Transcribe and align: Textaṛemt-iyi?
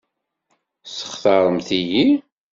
Textaṛemt-iyi? 0.85 2.05